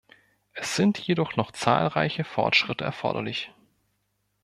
Es 0.53 0.75
sind 0.75 0.97
jedoch 0.97 1.35
noch 1.35 1.51
zahlreiche 1.51 2.23
Fortschritte 2.23 2.83
erforderlich. 2.83 3.51